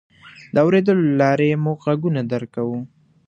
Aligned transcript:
د 0.53 0.55
اورېدلو 0.65 1.03
له 1.09 1.15
لارې 1.21 1.61
موږ 1.63 1.77
غږونه 1.87 2.21
درک 2.31 2.49
کوو. 2.55 2.77